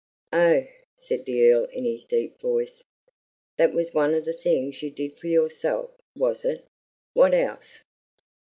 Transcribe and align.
"Oh!" 0.33 0.65
said 0.95 1.25
the 1.25 1.47
Earl 1.51 1.65
in 1.65 1.85
his 1.85 2.05
deep 2.05 2.39
voice, 2.39 2.83
"that 3.57 3.71
was 3.71 3.93
one 3.93 4.15
of 4.15 4.25
the 4.25 4.33
things 4.33 4.81
you 4.81 4.89
did 4.89 5.19
for 5.19 5.27
yourself, 5.27 5.91
was 6.15 6.43
it? 6.43 6.65
What 7.13 7.35
else?" 7.35 7.83